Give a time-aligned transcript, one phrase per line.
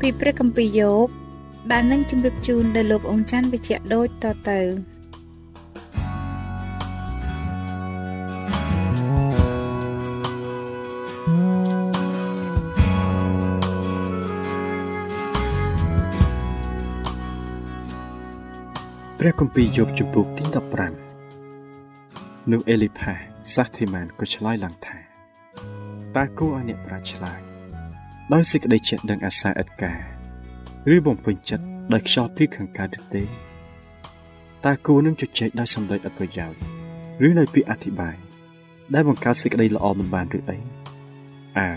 [0.00, 1.08] ពីព្រះគម្ពីរយោប
[1.72, 4.60] ដែលនឹងជម្រាបជូនដល់លោកអង្ចាន់វិជ្ជៈដូចតទៅ
[19.18, 20.44] ព្រះគម្ពីរយោបជំពូកទី
[21.28, 23.14] 15នោះអេលីផា
[23.54, 24.98] សាសធីម៉ានក៏ឆ្លើយឡើងថា
[26.16, 27.45] តើគួរឲ្យអ្នកប្រាជ្ញឆ្លាត
[28.34, 30.00] ដោយសេចក្តីចិត្តដឹងអាសាឥតការ
[30.94, 33.22] ឬបំពេញចិត្តដោយខ្យល់ពីខាងកើតឬទេ
[34.64, 36.60] តើគួរនឹងជជែកដោយសម្ដីឥតប្រយោជន៍
[37.26, 38.16] ឬដោយពាក្យអធិប្បាយ
[38.94, 40.58] ដែលបង្កើតសេចក្តីល្អមិនបានឬអី
[41.58, 41.70] អើ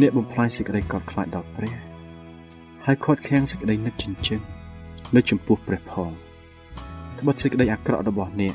[0.00, 1.74] អ្នកបំផ្លាញសេចក្តីកត់ខ្លាចដល់ព្រះ
[2.84, 4.40] ហើយខាត់ខាំងសេចក្តីនឹកចិញ្ចឹម
[5.14, 6.10] នៅចំពោះព្រះផង
[7.18, 8.54] ត្បិតសេចក្តីអាក្រក់របស់អ្នក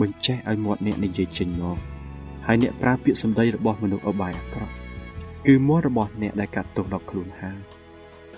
[0.00, 1.78] បញ្ចេះឲ្យមាត់អ្នកនិយាយចេញមក
[2.46, 4.87] ហើយអ្នកប្រើពាក្យសម្ដីរបស់មនុស្សអបាយអាក្រក់
[5.50, 7.58] គឺមាត់របស់អ្នកដែលកាត់ទោសដល់ខ្លួនហើយ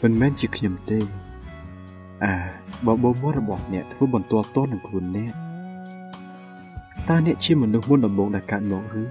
[0.03, 0.99] មិនមែនជាខ្ញុំទេ
[2.25, 2.35] អើ
[2.87, 5.33] បើបោមាត់របស់អ្នកធ្វើបន្ទាល់ទោសនឹងខ្លួនអ្នក
[7.09, 9.05] តើអ្នកជាមនុស្សមុនដំបូងដែលកើតមកឬ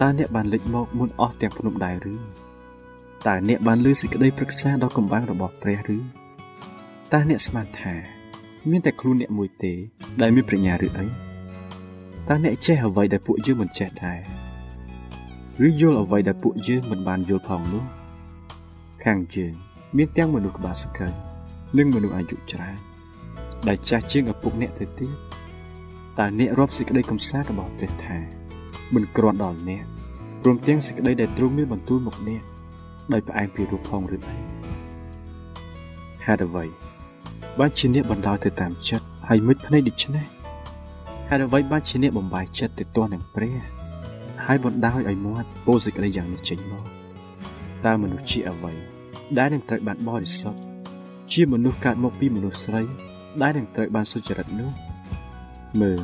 [0.00, 2.14] តើអ្នកបានលេចមកមុនអស់ទាំងភ្នំដែរឬ
[3.26, 5.98] តើអ្នកបានលើសេចក្តីប្រឹក្សាដល់កំបាំងរបស់ព្រះឬ
[7.12, 7.94] តើអ្នកស្មានថា
[8.70, 9.72] មានតែខ្លួនអ្នកមួយទេ
[10.20, 11.06] ដែលមានប្រាជ្ញាឬអី
[12.28, 14.45] តើអ្នកចេះអ្វីដែលពួកយើងមិនចេះដែរ
[15.64, 17.84] ឬយល់អ្វីដែលពួកយើងមិនបានយល់ផងនោះ
[19.04, 19.54] ខាងយើង
[19.96, 21.12] មានទាំងមនុស្សក្បាលសង្កេត
[21.78, 22.78] និងមនុស្សអាយុច្រើន
[23.68, 25.12] ដែលចាស់ជាងឪពុកអ្នកទៅទៀត
[26.18, 28.18] តើអ្នករាប់សេចក្តីកំសាន្តរបស់ព្រះថា
[28.94, 29.84] មិនគ្រាន់ដល់អ្នក
[30.42, 32.42] ព្រមទាំងសេចក្តីដែលទ្រង់មានបន្ទូលមកអ្នក
[33.12, 34.36] ដោយផ្អែមពីរូបផងឬអី
[36.24, 36.64] ហេតុអ្វី
[37.58, 40.26] បានជាអ្នកបណ្ដោយទៅតាមចិត្តហើយមុជភ្នែកដូច្នេះ
[41.28, 43.75] ហេតុអ្វីបានជាអ្នកបំបាយចិត្តទៅទាស់នឹងព្រះ
[44.48, 46.84] ហើយបណ្ដោយឲ្យមាត់ពោសេចក្តីយ៉ាងនេះចេញមក
[47.86, 48.72] តើមនុស្សជាអ្វី
[49.38, 50.60] ដែលនឹងត្រូវបានបរិសុទ្ធ
[51.32, 52.82] ជាមនុស្សកើតមកពីមនុស្សស្រី
[53.42, 54.70] ដែលនឹងត្រូវបានសុចរិតនោះ
[55.80, 56.00] មើល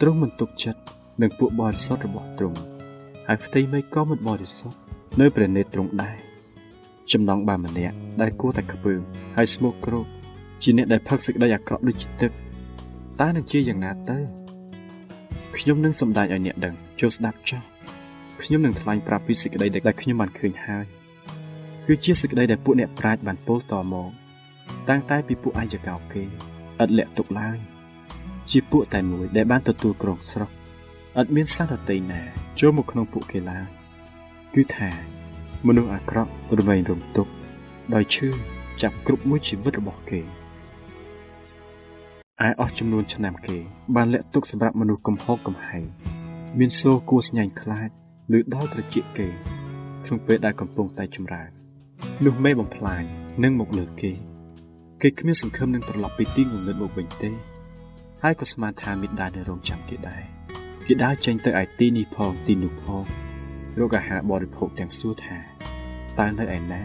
[0.00, 0.80] ទ្រង់មិនទុកចិត្ត
[1.22, 2.58] នឹងពួកបរិសុទ្ធរបស់ទ្រង់
[3.28, 4.78] ហើយផ្ទៃមេឃក៏មិនបរិសុទ្ធ
[5.20, 6.16] នៅព្រះនេត្រទ្រង់ដែរ
[7.12, 9.00] ចំណងបានម្នាក់ដែលគួរតែខ្ពើម
[9.36, 10.06] ហើយស្មោកគ្រោក
[10.62, 12.30] ជាអ្នកដែលផឹកសេចក្តីអាក្រក់ដូចជាទឹក
[13.20, 14.18] តើនឹងជាយ៉ាងណាទៅ
[15.56, 17.62] ខ្ញុំនឹងសម្ដែងឲ្យអ្នកដឹង ចូលស្ដាប់ចុះ
[18.42, 20.86] ខ្ញុំនឹងថ្លែងប្រាប់ពីសេចក្តីដែលខ្ញុំបានឃើញហើយ
[21.86, 24.10] គឺជាសេចក្តីដែលពួកអ្នកប្រាជ្ញបានពោលតមក
[24.88, 27.58] តាំងតែពីពួកអាយកោគេឥតលាក់ទុកឡើយ
[28.50, 30.50] ជាពួកតែមួយដែលបានទទួលគ្រងស្រុក
[31.20, 32.20] ឥតមានសត្វដទៃណា
[32.60, 33.66] ចូលមកក្នុងពួកគេឡើយ
[34.54, 34.90] គឺថា
[35.66, 37.26] មនុស្សអាក្រក់រមែងរំទុក
[37.94, 38.28] ដោយឈឺ
[38.82, 40.24] ចាប់គ្រប់មួយជីវិតរបស់គេឯ
[42.60, 43.56] អស់ចំនួនឆ្នាំគេ
[43.94, 45.84] បានលាក់ទុកសម្រាប់មនុស្សកំហុសកំហែង
[46.60, 47.88] មានសូរគួរស្ញាញ់ខ្លាច
[48.36, 49.28] ឬដល់ត្រចៀកគេ
[50.04, 51.50] ក្នុងពេលដែលកំពុងតែចម្រើន
[52.24, 53.02] នោះមេបំផ្លាញ
[53.42, 54.12] នឹងមកលើគេ
[55.02, 57.30] គេគ្មានសង្ឃឹមនឹងត្រឡប់ពីទីងងឹតមកវិញទេ
[58.22, 60.22] ហើយក៏ស្មានថាមេដានៅរងចាំគេដែរ
[60.86, 63.04] គេដើរចេញទៅឯទីនេះផងទីនោះផង
[63.80, 65.38] រកអាហារបរិភោគទាំងសួរថា
[66.18, 66.82] តើនៅឯណា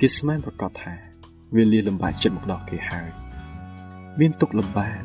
[0.00, 0.94] គេស្មានប្រកាសថា
[1.54, 3.10] វាលាលំបាកចិត្តមកដល់គេហើយ
[4.20, 4.98] មានទុកលំបាក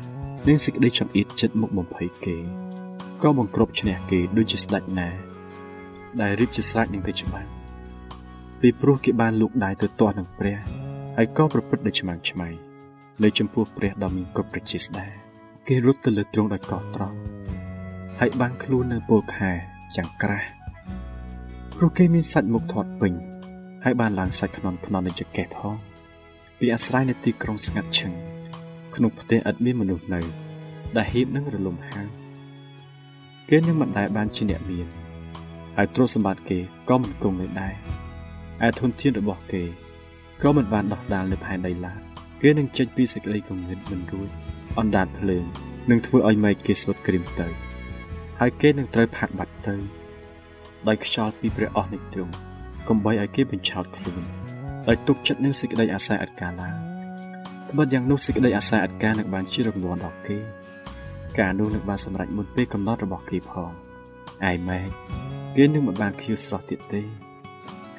[0.46, 2.61] និងសេចក្តីចង្អៀតចិត្តមកបំភ័យគេ
[3.22, 5.08] ក៏បង្ក្រប់ឈ្នះគេដូចជាស្ដេចណា
[6.20, 7.48] ដែលរៀបជាស្រេចនឹងទៅច្បាស់
[8.60, 10.56] ពីព្រោះគេបានលូកដៃទៅទាស់នឹងព្រះ
[11.16, 12.48] ហើយក៏ប្រព្រឹត្តដោយឆ្មាំងឆ្មៃ
[13.22, 15.06] នៅចំពោះព្រះដ៏មានគុណប្រជាស្ដា
[15.68, 17.18] គេរត់ទៅលើទ្រង់ដោយកោះត្រង់
[18.18, 19.50] ហើយបាំងខ្លួននៅពលខែ
[19.96, 20.48] យ៉ាងក្រាស់
[21.76, 23.12] ព្រោះគេមានសាច់មុខធាត់ពេញ
[23.84, 25.74] ហើយបានឡើងសាច់ខ្នន់ខ្នន់នៃចកេះផង
[26.58, 28.12] ពីអាស្រ័យនៅទីក្រុងស្ងាត់ឈឹង
[28.94, 30.20] ក្នុងផ្ទះឥតមានមនុស្សនៅ
[30.96, 32.21] ដែលហៀបនឹងរលំហាង
[33.48, 34.86] គេនឹងមិនដែលបានជាអ្នកមាន
[35.76, 36.58] ហើយទ្រព្យសម្បត្តិគេ
[36.88, 37.74] ក៏មិនគង់នៅដែរ
[38.66, 39.62] ឯធនធានរបស់គេ
[40.42, 42.00] ក៏មិនបានដោះដាលនៅផែនដីឡើយ
[42.42, 44.28] គេនឹងចេញពីសេចក្តីគំនិតមិនរួច
[44.78, 45.44] អណ្ដាតភ្លើង
[45.90, 47.48] នឹងធ្វើឲ្យមេឃគេស្លុតក្រៀមទៅ
[48.40, 49.74] ហើយគេនឹងត្រូវផាក់បាត់ទៅ
[50.88, 52.34] ដោយខ្យល់ពីព្រះអស់នៃទ្រង់
[52.88, 54.22] កុំបីឲ្យគេបញ្ឆោតខ្លួន
[54.88, 56.70] ដោយទុកចិត្តនឹងសេចក្តីអាស្រ័យអត់កាឡា
[57.70, 60.38] ត្បិតយ៉ាងនោះសេចក្តីអាស្រ័យអត់កានឹងបានជារង្វាន់ដល់គេ
[61.38, 63.70] ការនោះនឹងបានសម្រេចមុនពេលកំណត់របស់គេផង
[64.50, 64.80] ឯម៉ែ
[65.56, 67.02] គេនឹងមិនបានខៀវស្រស់ទៀតទេ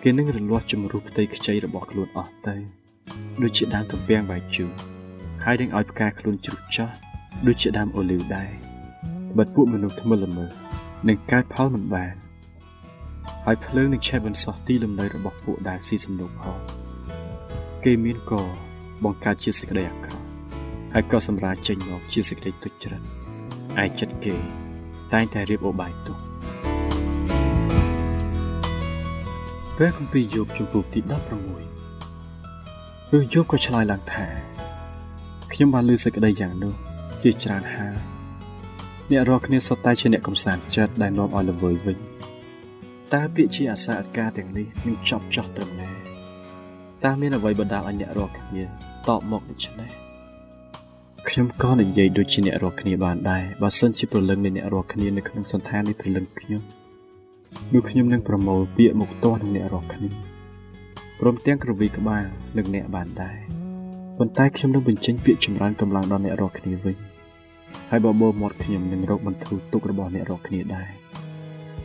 [0.03, 2.55] គេនឹងរលាស់ជំរុះផ្ទៃខ្ចីរបស់ខ្លួនអស់ទៅ
[3.41, 4.71] ដូចជាដើមទំពាំងបាយជូរ
[5.43, 6.93] ហើយនឹងឲ្យផ្កាខ្លួនជ្រុះចាស់
[7.47, 8.49] ដូចជាដើមអូលីវដែរ
[9.31, 10.45] ត្បិតពួកមនុស្សថ្មិលល្មើ
[11.07, 12.13] នឹងកើតផលមិនបាន
[13.45, 16.57] ហើយភ្លើងនឹងឆេះបន្សោះទីលំនៅរបស់ពួកដែលស៊ីសំណុកផង
[17.83, 18.33] គេមានក
[19.03, 20.23] បង្កើតជាសេចក្តីអាក្រក់
[20.93, 23.22] ហើយក៏សម្រាប់ចេញមកជាសេចក្តីទុច្ចរិត
[23.81, 24.35] ឯចិត្តគេ
[25.13, 26.17] តែងតែរៀបអូបាយទុក
[29.75, 31.09] ព្រះគម្ពីរយោបជំពូកទី16
[33.07, 34.25] ព្រះយោបក៏ឆ្លើយឡើងថា
[35.53, 36.73] ខ្ញុំបានលើសេចក្តីយ៉ាងនោះ
[37.23, 37.95] ជាច្រើនហើយ
[39.11, 41.97] អ្នករាល់គ្នាសុទ្ធតែជាអ្នកកំសាន្តចិត្តដែលនាំឲ្យល្វើយវិញ
[43.13, 45.91] តើពាក្យជាអាសាអត្ការទាំងនេះនឹងចប់ចោះត្រឹមណា
[47.03, 48.63] តើមានអ្វីបណ្ដាលឲ្យអ្នករាល់គ្នា
[49.07, 50.02] តបមកដូច្នេះ
[51.29, 56.61] ខ្ញុំក៏និយាយដូចជាអ្នករាល់គ្នាបានដែរបើសិនជាព្រលឹងនៃអ្នករាល់គ្នានៅក្នុងសន្តាននៃព្រលឹងខ្ញុំ
[57.73, 60.09] នោះខ្ញុំនឹងប្រមូលពាក្យមកទាស់នឹងអ្នករាល់គ្នា
[61.19, 62.25] ព្រមទាំងក្រវីក្បាល
[62.57, 63.37] នឹងអ្នកបានដែរ
[64.17, 66.95] ប៉ុន្តែខ្ញុំនឹងបញ្ចេញពាក្យចម្រើនកម្លាំងដល់អ្នករាល់គ្នាវិញ
[67.89, 70.89] ហើយបបោមាត់ខ្ញុំនឹងរកបន្ធូរទុករបស់អ្នករាល់គ្នាដែរ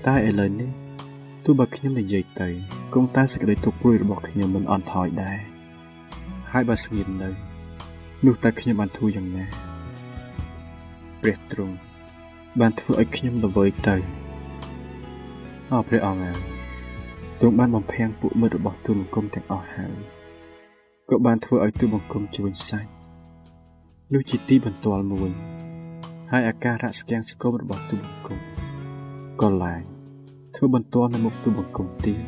[0.07, 0.71] តែឥឡូវនេះ
[1.45, 2.49] ទោះបើខ្ញុំនិយាយទៅ
[2.95, 5.39] គង់តែសេចក្តីទុកព្រួយរបស់ខ្ញុំមិនអន់ថយដែរ
[6.53, 7.31] ហើយបើស្ងៀមនៅ
[8.27, 9.45] នោះតើខ្ញុំបានធ្វើយ៉ាងណា
[11.23, 11.77] ព្រះទ្រង់
[12.61, 13.97] បានធ្វើឲ្យខ្ញុំល្វើយទៅ
[15.73, 16.37] អរព្រះអង្គ
[17.41, 19.97] ទ្រង់បានបំភាំងពួកមិត្តរបស់ទូលបង្គំទាំងអស់ហើយ
[21.09, 22.91] ក៏បានធ្វើឲ្យទូលបង្គំជួញសាច់
[24.13, 25.31] នោះជាទីបន្ទាល់មួយ
[26.31, 28.39] ហើយអាការៈស្គាំងស្គមរបស់ទូលបង្គំ
[29.43, 29.83] ក៏ឡើង
[30.55, 32.21] ធ្វើបន្ទាល់នៅមុខទូលបង្គំទៀត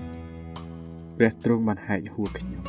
[1.17, 2.63] ព្រះទ្រង់បានហែកហួរខ្ញុំ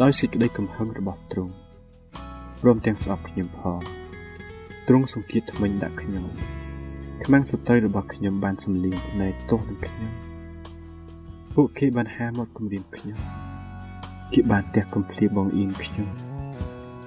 [0.00, 1.54] ដោយសេចក្តីកំហឹងរបស់ទ្រង់
[2.62, 3.80] ព្រមទាំងស្អប់ខ្ញុំផង
[4.88, 6.24] ទ្រង់សង្កេតថ្មិញដាក់ខ្ញុំ
[7.24, 10.10] ខ្មាំងសត្រូវរបស់ខ្ញុំបានសម្លៀងផ្នែកទោសនឹងខ្ញុំ
[11.54, 13.18] ពួកគេបានហាមកគំរាមខ្ញុំ
[14.32, 16.08] គេបានទះកំភ្លៀបងអៀងខ្ញុំ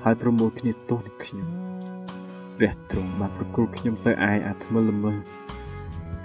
[0.03, 1.47] ហើយប្រមូលគ្នាទោសនឹងខ្ញុំ
[2.57, 4.13] ព្រះទ្រង់បានប្រគល់ខ្ញុំទៅឯ
[4.45, 5.13] អាថ្មិលល្មើ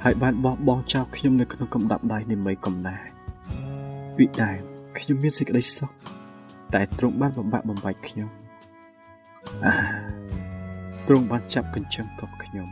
[0.05, 3.08] ហើយបានបោះបង់ចោលខ្ញុំនៅក្នុងកំដាប់ដៃនៃមីកំណាច
[4.17, 4.61] ពីដើម
[4.99, 5.90] ខ្ញុំមានសេចក្តីសុខ
[6.75, 8.45] តែទ្រង់បានបំបាក់បំបាច់ខ្ញុំអា
[11.06, 12.69] ទ្រង់បានចាប់កញ្ចឹងកប់ខ្ញុំ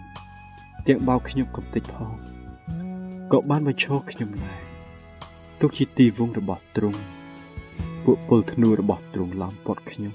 [0.86, 2.12] ទាំងបោកខ្ញុំកំតិចផង
[3.32, 4.60] ក៏បានបញ្ឈរខ្ញុំដែរ
[5.60, 7.00] ទុកជាទីវងរបស់ទ្រង់
[8.04, 10.14] ពួកពលធ្នូរបស់ទ្រង់ឡំពត់ខ្ញុំ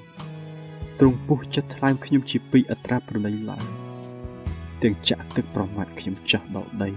[1.00, 3.66] ទ្រង់ពុះចិត្តថ្លើមខ្ញុំជាពីអត្រាប្រណីឡើយ
[4.82, 6.90] ទាំងចាក់ទឹកប្រមាត់ខ្ញុំចាស់ដល់ដី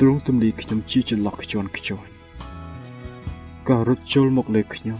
[0.00, 2.08] ទ្រង់ទម្លាយខ្ញុំជាចន្លោះខ្ជន់ខ្ជាន់
[3.68, 4.98] ក៏រត់ចូលមកលើខ្ញុំ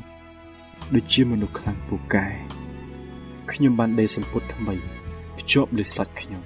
[0.94, 2.26] ដូចជាមនុស្សខ្លាំងពូកែ
[3.52, 4.74] ខ្ញុំបានដេកសម្ពុតថ្មី
[5.38, 6.42] ភ្ជាប់លើសាច់ខ្ញុំ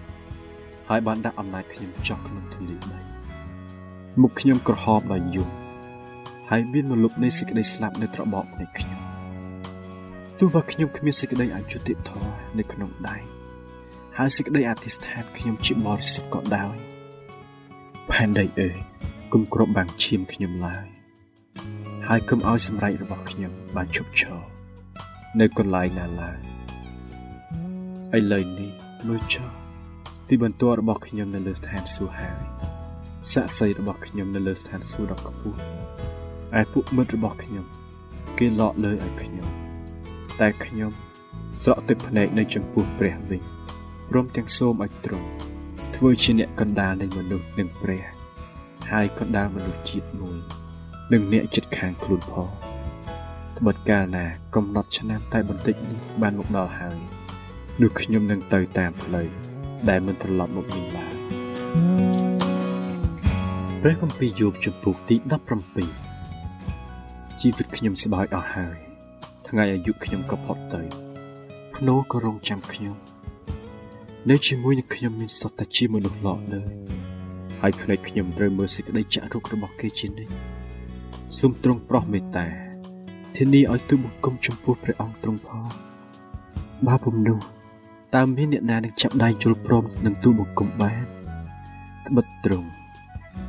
[0.89, 2.99] ហើយបានដាក់អំណាចខ្ញុំចោះក្នុងធូលីដី
[4.21, 5.49] មុខខ្ញុំក្រហមដោយយំ
[6.51, 9.01] ហើយមានមលុបនៃសេចក្តីស្លាប់នៅត្របកនៃខ្ញុំ
[10.39, 13.17] ទោះបើខ្ញុំគ្មានសេចក្តីអយុត្តិធម៌នៅក្នុងដៃ
[14.19, 16.75] ហើយសេចក្តីអធិស្ឋានខ្ញុំជាបរិសុទ្ធក៏ដោយ
[18.11, 18.79] ផែនដីអើយ
[19.33, 20.87] គុំគ្របបាំងឈាមខ្ញុំឡើយ
[22.09, 24.41] ហើយកុំឲ្យសម្រេចរបស់ខ្ញុំបានជោគជ័យ
[25.41, 26.52] នៅកន្លែងណាឡើយ
[28.19, 28.71] ឥឡូវនេះ
[29.09, 29.49] មើលចុះ
[30.29, 32.43] ទីបន្ទាល់របស់ខ្ញុំនៅលើស្ថានសួគ៌ហើយ
[33.33, 35.59] ស័ក្តិសិទ្ធិរបស់ខ្ញុំនៅលើស្ថានសួគ៌ដ៏ខ្ពស់
[36.59, 37.65] ឯពួកមិត្តរបស់ខ្ញុំ
[38.39, 39.49] គេលក់លើឲ្យខ្ញុំ
[40.41, 40.93] តែខ្ញុំ
[41.63, 43.43] ស្រក់ទឹកភ្នែកនៅចំពោះព្រះវិញ
[44.09, 45.29] ព្រមទាំងសូមឲ្យទ្រង់
[45.97, 48.03] ធ្វើជាអ្នកកណ្ដាលនៃមនុស្សនិងព្រះ
[48.91, 50.39] ហើយកណ្ដាលមនុស្សជាតិមួយ
[51.13, 52.49] និងអ្នកចិត្តខាងខ្លួនផង
[53.59, 56.99] ត្បិតកាលណាកំណត់ឆ្នាំតែបន្តិចនេះបានមកដល់ហើយ
[57.81, 59.29] នោះខ្ញុំនឹងទៅតាមផ្លូវ
[59.89, 61.15] ដែលមិនត្រឡប់មកវិញឡើយ
[63.81, 65.17] ព្រះគម្ពីរយោបជំពូកទី
[66.09, 68.77] 17ជីវិតខ្ញុំស្បើយអស់ហើយ
[69.49, 70.83] ថ្ងៃអាយុខ្ញុំក៏ផុតទៅ
[71.77, 72.97] ភ្នោក៏រងចាំខ្ញុំ
[74.31, 76.63] នៅជាមួយនឹងខ្ញុំមានសុទ្ធតែជាមនុស្សល្អលើ
[77.61, 80.35] ហើយភ្នែកខ្ញុំត្រូវមើលសេចក្តីចាក់រុករបស់គេជានិច្ច
[81.39, 82.47] សូមទ្រង់ប្រោះមេត្តា
[83.37, 85.67] ធានាឲ្យទូបង្គំចំពោះព្រះអង្គទ្រង់ផង
[86.87, 87.39] បើពុំនោះ
[88.17, 91.05] តើមានអ្នកណានឹងចាប់ដៃជុលព្រមនឹងទូបង្គំបាន
[92.07, 92.69] ត្បិតទ្រង់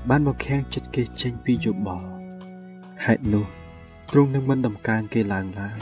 [0.10, 2.08] បានមកខាំងចិត្តគេចេញពីយោបល់
[3.06, 3.46] ហេតុនោះ
[4.12, 5.78] ទ្រង់នឹងមិនដំកើងគេឡើងឡើយ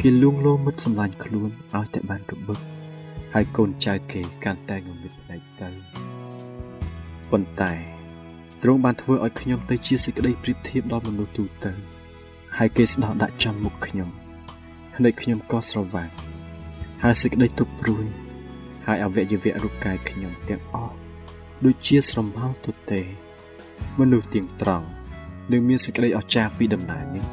[0.00, 2.60] គេលួងលោមមិត្តសម្លាញ់ខ្លួនឲ្យតែបានរបឹក
[3.34, 5.68] ហើយកូនចៅគេកាន់តែងងឹតភ្នែកទៅ
[7.30, 7.72] ប៉ុន្តែ
[8.62, 11.72] ទ្រង់បានធ្វើឲ្យខ្ញុំទៅជាសេចក្តីប្រៀបធៀបដល់មនុស្សទូទៅ
[12.56, 14.08] ហើយគេស្ដោះដាក់ចំមុខខ្ញុំ
[14.94, 16.35] ភ្នែកខ្ញុំក៏ស្រវាំង
[17.02, 18.04] ហើយសេចក្តីទុកព្រួយ
[18.86, 20.94] ហើយអវយវៈរូបកាយខ្ញុំទាំងអស់
[21.64, 23.00] ដូចជាស្រមោលទទេ
[23.98, 24.86] មនុស្សទៀងត្រង់
[25.52, 27.24] នឹងមានសេចក្តីអស្ចារ្យពីដំណើរនេះ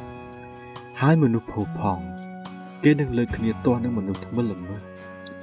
[1.00, 2.04] ហើយមនុស្សភោផង់
[2.84, 4.80] គេនឹងលើកគ្នាទាស់នឹងមនុស្សថ្មិលល្មើស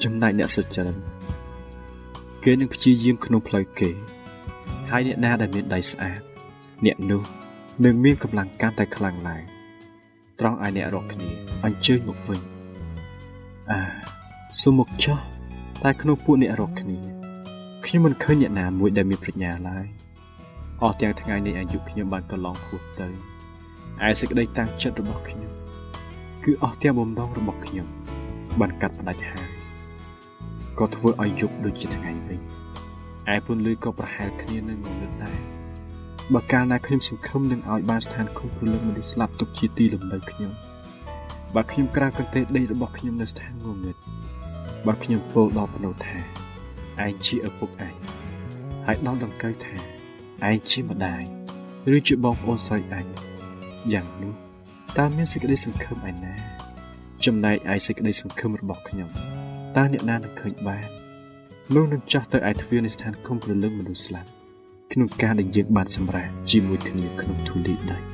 [0.03, 0.97] ចំណែកអ្នកសុចរិត
[2.43, 3.89] គេនឹងព្យាយាមក្នុងផ្លូវគេ
[4.91, 6.21] ហើយអ្នកណាដែលមានដៃស្អាត
[6.85, 7.21] អ្នកនោះ
[7.85, 9.43] នឹងមានកម្លាំងកាន់តែខ្លាំងឡើង
[10.39, 11.29] ត្រង់ឲ្យអ្នករកគ្នា
[11.65, 12.50] អញ្ជើញមកវិញ
[13.69, 13.79] អា
[14.61, 15.17] សុំមកចោះ
[15.83, 16.97] តែក្នុងពួកអ្នករកគ្នា
[17.85, 19.85] ខ្ញុំមិនឃើញអ្នកណាមួយដែលមានប្រាជ្ញាឡើយ
[20.81, 23.07] អស់ទាំងថ្ងៃនៃអាយុខ្ញុំបានកន្លងហួសទៅ
[24.05, 25.51] ឯសេចក្តីតាំងចិត្តរបស់ខ្ញុំ
[26.43, 27.87] គឺអស់ទាំងបំណងរបស់ខ្ញុំ
[28.59, 29.49] បានកាត់ផ្ដាច់ហើយ
[30.79, 32.39] ក៏ធ្វើឲ្យយប់ដូចជាថ្ងៃវិញ
[33.33, 35.39] ឯពន្លឺក៏ប្រហែលគ្នានឹងងងឹតដែរ
[36.33, 40.51] បើកាលណាខ្ញុំសង្ឃឹមនឹងឲ្យបានស្ថានគុំព្រលឹងមនុស្សស្លាប់ទុកជាទីលំនៅខ្ញុំ
[41.55, 43.95] បើខ្ញុំក្រាបកន្ទេលដីរបស់ខ្ញុំនៅស្ថានងងឹត
[44.87, 46.17] បើខ្ញុំពោលដល់ភ្នូថា
[47.05, 47.95] ឯងជាឪពុកឯង
[48.85, 49.75] ហើយដល់ដង្កូវថា
[50.49, 51.23] ឯងជាម្ដាយ
[51.95, 53.07] ឬជាបងប្អូនស្រីឯង
[53.93, 54.33] យ៉ាងនោះ
[54.97, 56.33] តើមានសេចក្តីសង្ឃឹមឯណា
[57.25, 59.09] ចំណែកឯសេចក្តីសង្ឃឹមរបស់ខ្ញុំ
[59.75, 60.85] តើអ្នកណានឹងឃើញបាន
[61.75, 64.29] នោះនឹងចាស់ទៅឯទ្វារនៃស្ថានគុំព្រលឹងមនុស្សស្លាប់
[64.91, 68.10] ក្នុងការដែលយើងបានសម្រេចជាមួយគ្នាក្នុងធូលីដី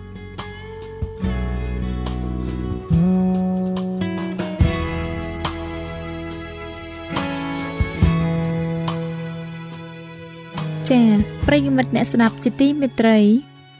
[11.47, 13.19] ប្រិយមិត្តអ្នកស្ដាប់ជាទីមេត្រី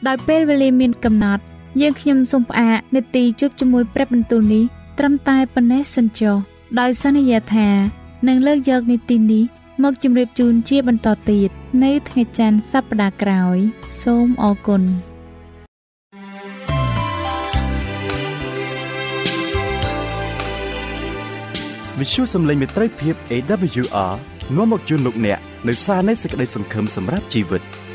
[0.06, 1.42] ដោយពេលវេលាមានកំណត់
[1.80, 4.64] យើងខ្ញុំសូមផ្អាកនេតិជួបជាមួយព្រឹបបន្ទូលនេះ
[4.98, 6.36] ត្រឹមតែប៉ុណ្ណេះសិនចុះ
[6.80, 7.68] ដោយសន្យាថា
[8.28, 9.44] នឹងលើកយកនីតិនេះ
[9.82, 11.50] មកជម្រាបជូនជាបន្តទៀត
[11.84, 13.58] នៅថ្ងៃច័ន្ទសប្តាហ៍ក្រោយ
[14.02, 14.82] សូមអរគុណ
[21.98, 24.14] វិទ្យុសំឡេងមេត្រីភាព AWR
[24.56, 25.38] នាំមកជូនលោកអ្នក
[25.68, 27.64] នៅសារនៃសេចក្តីសង្ឃឹមសម្រាប់ជីវិត។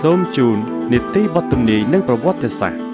[0.00, 0.58] សូមជូន
[0.92, 2.87] នីតិវត្តនីនិងប្រវត្តិសាស្ត្រ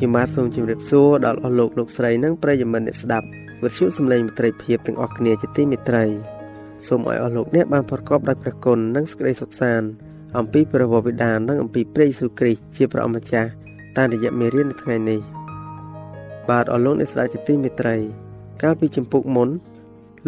[0.00, 3.26] ខ្ញុំបាទសូមជម្រាបសួរដល់អស់លោកលោកស្រីនិងប្រិយមិត្តអ្នកស្ដាប់
[3.62, 6.04] វិទ្យុសំឡេងមិត្តភាពទាំងអស់គ្នាជាទីមេត្រី
[6.86, 9.88] សូមឲ្យអស់លោកអ្នកបានប្រកបដោយព្រះគុណនិងសេចក្តីសុខសាន្ត
[10.38, 13.50] អំពីព្រះវរបិតានិងអំពីព្រះយេស៊ូវគ្រីស្ទជាព្រះអម្ចាស់
[13.96, 15.20] តាមរយៈមេរៀននៅថ្ងៃនេះ
[16.50, 17.96] បាទអស់លោកអ្នកស្ដាប់ជាទីមេត្រី
[18.62, 19.48] កាលពីចម្ពោះមុន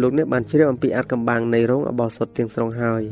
[0.01, 3.03] លោកអ្នកបានជ្រាបអំពីអាចកំបាំងនៃរោងអបោសុតទាំងស្រុងហើយ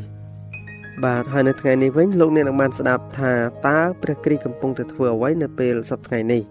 [1.04, 3.32] បាទហើយនៅថ្ងៃនេះវិញលោកអ្នកនឹងបានស្ដាប់ថា
[3.66, 6.42] តើព្រះគ្រីស្ទកំពុងតែធ្វើអ្វីនៅពេលសប្តាហ៍ថ្ងៃនេះ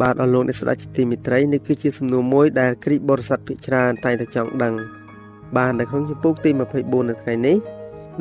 [0.00, 4.74] បាទអរលោកអ្នកស្ដាប់ជាទីមេត្រីនេះគឺជាសំណួរមួយដែលគ្រីស្ទបរិស័ទភិកច្រើនតែងតែចង់ដឹង
[5.56, 7.56] បាទនៅក្នុងជំពូកទី24នៅថ្ងៃនេះ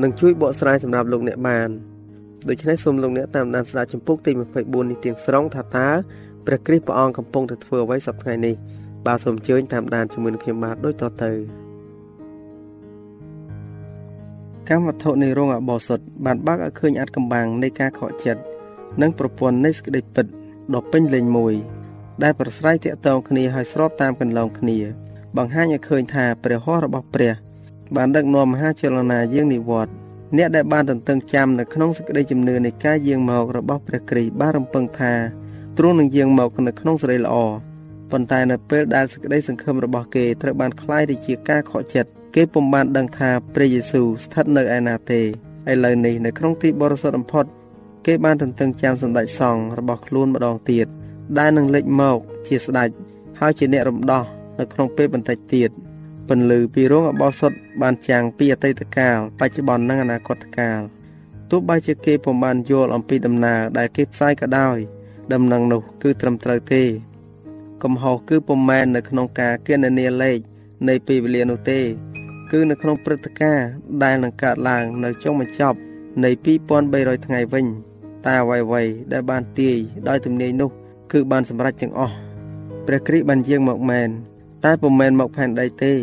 [0.03, 1.69] នឹងជួយបកស្រាយសម្រាប់លោកអ្នកបាន
[2.49, 5.89] ដូច្នេះសូមលោកអ្នកតាមដានស្ដាប់ជំពូកទី24នេះទាំងស្រុងថាតើ
[6.45, 8.55] ព្រះគ្រីស្ទព្រះអង្គកំពុងតែធ្វើអ្វីសប្តាហ៍ថ្ងៃនេះ
[9.05, 11.66] បាទសូមអញ្ជើញតាមដានជាមួយនឹងខ្ញុំបាទដូចតទៅ
[14.68, 18.42] កម្មវត្ថុនៃរោងអបោសុតបានបើកឲ្យឃើញអាចកម្បាំងនៃការខកចិត្ត
[19.02, 20.26] និងប្រព័ន្ធនៃសេចក្តីពិត
[20.74, 21.54] ដ៏ពេញលេញមួយ
[22.22, 24.78] ដែលប្រស្រ័យតាក់ទងគ្នាឲ្យស្របតាមកន្លងគ្នា
[25.36, 27.32] បង្ហាញឲ្យឃើញថាព្រះហស្ថរបស់ព្រះ
[27.96, 29.94] បានដឹកនាំមហាចលនាយាងនិវត្តន៍
[30.36, 35.12] អ្នកដែលបានទន្ទឹងចាំនៅក្នុងសេចក្តីជំនឿនៃការយាងមករបស់ព្រះគ្រីស្ទបានរំពឹងថា
[35.78, 37.34] ទ្រង់នឹងយាងមកនៅក្នុងសេរីល្អ
[38.10, 47.45] ប៉ុន្តែនៅពេលដែលសេចក្តីសង្ឃឹមរបស់គេត្រូវបានคล้ายទៅជាការខកចិត្ត គេពុំបានដឹងថាព្រះយេស៊ូវស្ថិតនៅឯណាទេឥឡូវនេះនៅក្នុងទីបរិសុទ្ធបំផុត
[48.05, 50.87] គេបានទន្ទឹងចាំសម្ដេចសង្ឃរបស់ខ្លួនម្ដងទៀត
[51.37, 52.17] ដែលនឹងលេចមក
[52.47, 52.89] ជាស្ដេច
[53.39, 54.23] ហើយជាអ្នករំដោះ
[54.59, 55.71] នៅក្នុងពេលបន្តិចទៀត
[56.27, 60.79] ពន្លឺពីរោងអបោសុតបានចាំងពីអតីតកាលបច្ចុប្បន្ននិងអនាគតកាល
[61.49, 64.77] ទោះបីជាគេពុំបានយល់អំពីដំណើរដែលគេផ្សាយក៏ដោយ
[65.33, 66.83] ដំណឹងនោះគឺត្រឹមត្រូវទេ
[67.83, 70.37] កំហុសគឺពុំមែននៅក្នុងការគណនាលេខ
[70.87, 71.79] នៃពេលវេលានោះទេ
[72.51, 73.67] គឺនៅក្នុងព្រឹត្តិការណ៍
[74.03, 75.77] ដែលនឹងកើតឡើងនៅចុងបញ្ចប់
[76.23, 76.29] នៃ
[76.77, 77.65] 2300ថ្ងៃវិញ
[78.25, 79.77] តែអ្វីៗដែលបានទាយ
[80.07, 80.69] ដោយទំនាយនោះ
[81.11, 82.15] គឺបានសម្រេចទាំងអស់
[82.87, 84.09] ព្រះគ្រីស្ទបានយាងមកមែន
[84.65, 85.93] តែពុំមែនមកផែនដីទេ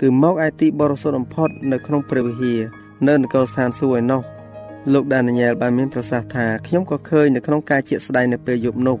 [0.00, 2.60] គឺមកឯទីបរិសុទ្ធបំផុតនៅក្នុងព្រះវិហារ
[3.08, 4.22] នៅនគរស្ថានសួគ៌ឯណោះ
[4.92, 8.98] លោកដានីយ៉ែលបានមានប្រសាសន៍ថាខ្ញុំក៏ឃើញនៅក្នុងការជាស្ដែងនៅពេលយប់នោះ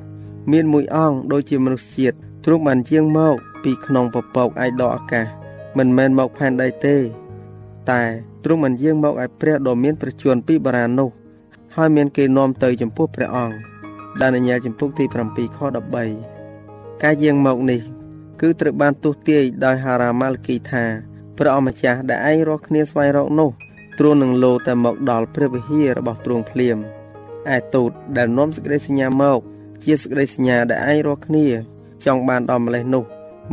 [0.52, 3.34] មានមួយអង្គដូចជាមនុស្សជាតិទ្រង់បានយាងមក
[3.64, 5.43] ពីក្នុងពពកឯដកអាកាស
[5.78, 6.96] មិនមែនមកផែនដីទេ
[7.90, 8.02] តែ
[8.44, 11.10] ទ្រង់បានយាងមកឯព្រះដ៏មានប្រជញ្ញពីបារាណនោះ
[11.76, 13.56] ហើយមានគេនាំទៅចំពោះព្រះអង្គ
[14.20, 15.58] ដានីយ៉ែលចំពុកទី7ខ
[16.30, 17.80] 13ការយាងមកនេះ
[18.40, 20.84] គឺត្រូវបានទស្សទាយដោយហារ៉ាម៉ាល់គីថា
[21.38, 23.50] ព្រះអម្ចាស់ដែលឯងរស់គ្នាស្វែងរកនោះ
[23.98, 26.78] ទ្រង់នឹងលោតែមកដល់ព្រះវិហាររបស់ទ្រង់ភ្លាម
[27.54, 29.40] ឯទូតដែលនាំសេចក្តីសញ្ញាមក
[29.84, 31.46] ជាសេចក្តីសញ្ញាដែលឯងរស់គ្នា
[32.04, 33.04] ចង់បានដល់ម្លេះនោះ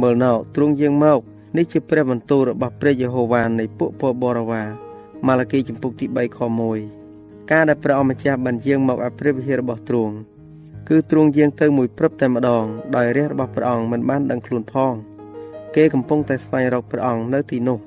[0.01, 1.19] មើលណោទ្រង់យាងមក
[1.57, 4.67] នេះជាព្រះបន្ទូលរបស់ព្រះយេហូវ៉ានៃពួកពលបរិវារ
[5.27, 6.39] ម៉ាឡាគីចំពុកទី3ខ
[6.95, 10.13] 1ការដែលព្រះអម្ចាស់បានយាងមកឲ្យព្រះវិហាររបស់ទ្រង់
[10.89, 12.65] គឺទ្រង់យាងទៅមួយព្រឹបតែម្ដង
[12.95, 14.93] ដោយរះរបស់ព្រះអង្គមិនបានដឹងខ្លួនផង
[15.75, 17.79] គេកំពុងតែស្វែងរកព្រះអង្គនៅទីនោះ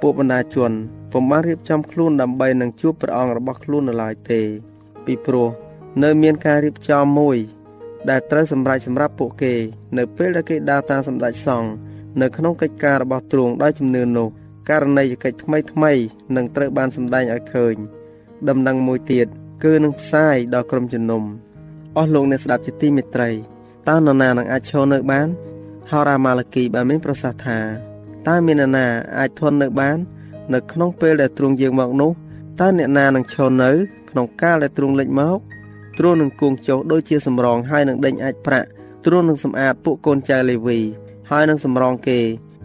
[0.00, 0.72] ពួកបណ្ដាជន
[1.12, 4.40] ពុំបានរៀបចំខ្លួនដើម្បីនឹងជួបព្រះអង្គរបស់ខ្លួននៅឡើយទេ
[5.04, 5.48] ពីព្រោះ
[6.02, 7.38] នៅមានការរៀបចំមួយ
[8.10, 9.54] ដែលត្រូវសម្រេចសម្រាប់ពួកគេ
[9.98, 11.70] នៅពេលដែលគេដើរតាមសម្ដេចសង្ឃ
[12.20, 14.28] នៅក្នុងកិច្ចការរបស់ទ្រង់ដោយជំនឿនោះ
[14.68, 15.92] ករណីយកិច្ចថ្មីថ្មី
[16.36, 17.74] នឹងត្រូវបានសម្ដែងឲ្យឃើញ
[18.48, 19.26] ដំណឹងមួយទៀត
[19.64, 21.22] គឺនឹងផ្សាយដល់ក្រុមជំនុំ
[21.96, 23.30] អស់លោកអ្នកស្ដាប់ជាទីមេត្រី
[23.88, 25.28] តើនរណានឹងអាចឈរនៅបាន
[25.90, 27.58] ហោរាម៉ាឡាគីបានមានប្រសាសន៍ថា
[28.28, 28.86] តើមាននរណា
[29.18, 29.98] អាចធន់នៅបាន
[30.54, 32.10] នៅក្នុងពេលដែលទ្រង់យាងមកនោះ
[32.60, 33.70] តើអ្នកណានឹងឈរនៅ
[34.10, 35.38] ក្នុងកាលដែលទ្រង់លេចមក
[35.98, 38.68] ទ្រង់នឹងគង់ចុះដូចជាសម្រងហើយនឹងដេញអាចប្រាក់
[39.04, 40.78] ទ្រង់នឹងសម្អាតពួកកូនចៅលេវី
[41.30, 42.18] ហើយនឹងសម្រងគេ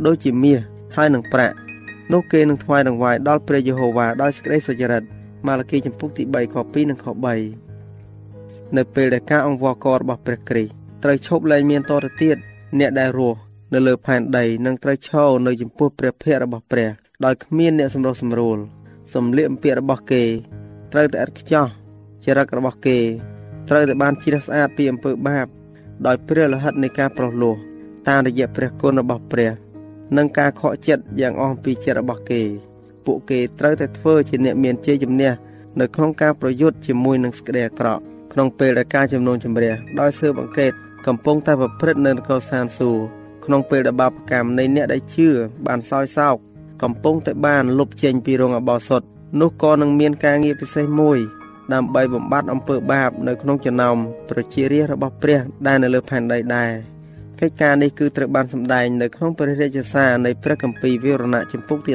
[0.06, 0.60] ដូចជាមាស
[0.96, 1.56] ហើយនឹងប្រាក់
[2.12, 5.04] នោះគេនឹងថ្វាយដង្វាយដល់ព្រះយេហូវ៉ាដោយសេចក្តីសុចរិត
[5.48, 12.38] ម៉ាឡាគីចំពុកទី3ខ2និងខ3នៅពេលដែលការអង្វរកររបស់ព្រះគ្រីស្ទត្រូវឈប់លែងមានតទៅទៀត
[12.80, 13.40] អ្នកដែលរស់
[13.74, 16.90] នៅលើផែនដីនឹងត្រូវឈរនៅចំពោះព្រះភ័ក្ត្ររបស់ព្រះ
[17.26, 18.58] ដោយគ្មានអ្នកសម្រុះសម្រួល
[19.14, 20.24] សំលៀកបំពាក់របស់គេ
[20.92, 21.68] ត្រូវតែឥតខ្ចោះ
[22.26, 22.98] ចរិតរបស់គេ
[23.70, 25.48] ត្រូវតែបានជ្រះស្អាតពីអំពើបាប
[26.06, 27.56] ដោយព្រះលិខិតនៃការប្រោះលោះ
[28.10, 29.52] តាមរយៈព្រះគុណរបស់ព្រះ
[30.18, 32.42] និងការខកចិត្តយ៉ាងអស់ពីចិត្តរបស់គេ
[33.06, 35.32] ពួកគេត្រូវតែធ្វើជាអ្នកមានជ័យជំនះ
[35.80, 38.02] នៅក្នុងការប្រយុទ្ធជាមួយនឹងសក្តិអាក្រក់
[38.34, 40.72] ក្នុងពេលដែលការចំនួនជំរះដោយស៊ើបអង្កេត
[41.08, 43.02] កំពុងតែប្រព្រឹត្តនៅនគរស្ថានសួគ៌
[43.46, 45.28] ក្នុងពេលដែលបាបកម្មនៃអ្នកដែលជឿ
[45.66, 46.36] បានសោយសោក
[46.84, 49.02] កំពុងតែបានលុបចេញពីរងអបោសុត
[49.42, 51.20] នោះក៏នឹងមានការងារពិសេសមួយ
[51.74, 53.96] ដើម្បីបំបត្តិអំពើបាប នៅក្នុងចំណោម
[54.30, 56.72] ប្រជារាស្ត្ររបស់ព្រះដែលនៅលើផែនដីដែរ
[57.42, 61.94] កិច្ចការនេះគឺត្រូវបានសម្ដែងនៅក្នុងព្រះរាជសារនៃព្រះគម្ពីរវិវរណៈចំពុកទី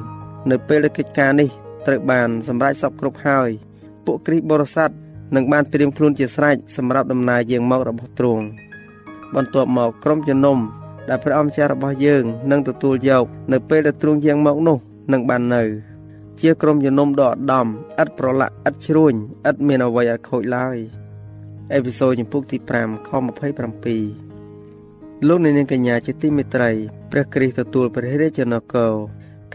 [0.00, 1.48] 14នៅពេលដែលកិច្ចការនេះ
[1.86, 3.50] ត្រូវបានសម្រេចសពគ្រប់ហើយ
[4.04, 4.90] ពួកគ្រីស្ទបរិស័ទ
[5.34, 8.44] នឹងបានត្រៀមខ្លួនជាស្រេចសម្រាប់ដំណើរយាងមករបស់ទ្រង់
[9.34, 10.58] បន្ទាប់មកក្រុមជំនុំ
[11.08, 14.78] ដែលព្រះអង្គម្ចាស់របស់យើងនឹងទទួលយកនៅពេលដែលទ្រង់យាងមកនោះ
[15.12, 15.62] នឹងបាននៅ
[16.40, 17.66] ជាក្រុមជំនុំដ៏ឧត្តម
[18.02, 19.14] ឥតប្រឡាក់ឥតជ្រួញ
[19.48, 20.76] ឥតមានអ្វីឲ្យខូចឡើយ
[21.72, 24.23] អេពីសូតចំពុកទី5ខ27
[25.28, 26.70] លោកអ្នកនាងកញ្ញាជាទីមេត្រី
[27.12, 28.88] ព្រះគ្រីស្ទទទួលព្រះរាជាណាកោ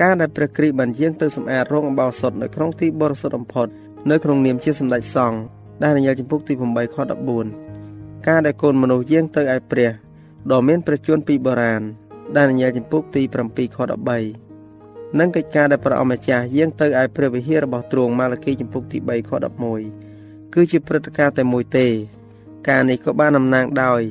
[0.02, 3.68] ការដែលព្រះគ្រីស្ទបានយាងទៅសម្អាតរោងអបោសុតនៅក្នុងទីបរិសុទ្ធបំផុត
[4.10, 5.40] នៅក្នុងនាមជាសម្ដេចសង្ឃ
[5.84, 6.96] ដែលរញ៉េលចំពុកទី8ខ
[7.62, 9.90] 14ការដែលកូនមនុស្សយាងទៅឯព្រះ
[10.52, 11.82] ដ៏មានប្រជញ្ញពីបុរាណ
[12.36, 13.78] ដែលនិយាយចំពុកទី7ខ
[14.48, 19.32] 13និងកិច្ចការដែលព្រះអម្ចាស់យាងទៅឯព្រះវិហាររបស់ទ្រង់ម៉ាឡាគីចំពុកទី3ខ
[19.92, 21.88] 11គឺជាព្រឹត្តិការណ៍តែមួយទេ
[22.70, 24.04] ការនេះក៏បានតំណាងដោយ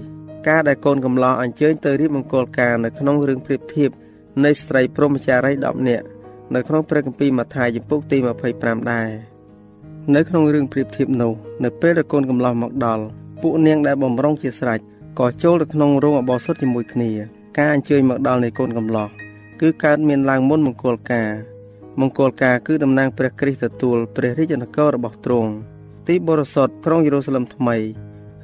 [0.48, 3.90] ការដែលកូនកំឡោះអញ្ជើញទៅរៀបមង្គលការនៅក្នុងរឿងប្រៀបធៀប
[4.44, 6.06] នៃស្ត្រីព្រហ្មចារី10នាក់
[6.54, 8.16] នៅក្នុងព្រះគម្ពីរម៉ាថាយចំពុកទី
[8.54, 9.08] 25ដែរ
[10.14, 11.32] នៅក្នុងរឿងប្រៀបធៀបនោះ
[11.64, 13.04] នៅពេលដែលកូនកំឡោះមកដល់
[13.42, 14.80] ពួកនាងដែលបំរុងជាស្រេច
[15.18, 17.10] ក៏ចូលទៅក្នុងរោងអបោសុតជាមួយគ្នា
[17.58, 19.08] ការអញ្ជើញមកដល់នៃកូនកំឡោះ
[19.60, 21.28] គឺកើតមានឡើងមុនមង្គលការ
[22.00, 25.50] មង្គលការគឺតំណាងព្រះគ្រីស្ទទទួលព្រះរាជនគររបស់ទ្រង់
[26.08, 27.76] ទីបរិសុទ្ធក្រុងយេរូសាឡឹមថ្មី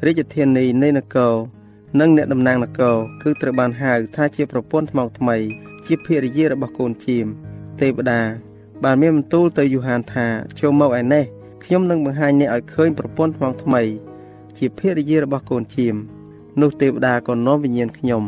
[0.06, 1.34] រាជធានីនៃនគរ
[2.00, 5.36] និងអ្នកតំណាងនគរគឺត្រូវបានហៅថាជាប្រពន្ធថ្មោកថ្មី
[5.86, 7.26] ជាភរិយារបស់កូនជាម
[7.80, 8.20] ទេវតា
[8.84, 10.26] បានមានបន្ទូលទៅយូហានថា
[10.60, 11.24] ចូលមកឯនេះ
[11.64, 13.82] ខ្ញុំនឹងបង្ហាញអ្នកឲ្យឃើញប្រពន្ធថ្មថ្មី
[14.58, 15.94] ជាភរិយារបស់កូនជាម
[16.60, 18.22] នោះទេវតាក៏នាំវិញ្ញាណខ្ញុំ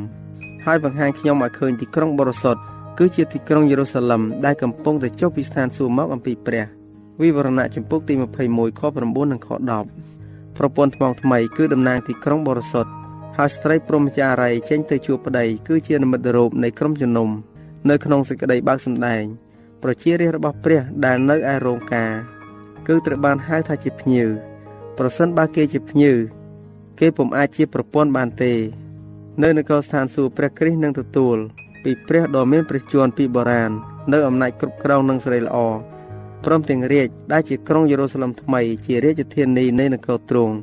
[0.65, 2.61] ហើយបង្ហាញខ្ញុំឲ្យឃើញទីក្រុងបរិសុទ្ធ
[2.99, 6.65] គឺជាទីក្រុងយេរូសាឡឹមដែលកំពុងតែចុះពីស្ថានសួគ៌មកអំពីព្រះ
[7.23, 9.49] វិវរណៈចំពុកទី21ខ9និងខ
[10.03, 12.91] 10ប្រពន្ធថ្មថ្មីគឺតំណាងទីក្រុងបរិសុទ្ធ
[13.39, 17.29] ហើយស្ត្រីព្រហ្មចារីចេញទៅជួបប្តីគឺជានិមិត្តរូបនៃក្រុមជំនុំ
[17.91, 19.23] នៅក្នុងសេចក្តីបើកសម្ដែង
[19.83, 22.13] ប្រជារាស្ត្ររបស់ព្រះដែលនៅឯរោងការ
[22.87, 24.29] គឺត្រូវបានហៅថាជាភ្ញៀវ
[24.99, 26.17] ប្រសិនបើគេជាភ្ញៀវ
[27.01, 28.53] គេពុំអាចជាប្រពន្ធបានទេ
[29.43, 31.37] នៅនគរស្ថានសួគ៌ព្រះគ្រីស្ទនឹងទទួល
[31.85, 33.71] ពីព្រះដ៏មានព្រះជន្មពីបុរាណ
[34.13, 35.57] នៅអំណាចគ្រប់គ្រងនឹងសេរីល្អ
[36.45, 40.55] ព្រមទាំងរាជដែលជាក្រុងយេរូសាឡឹមថ្មី ជារាជធានីនៃនគរទ្រង់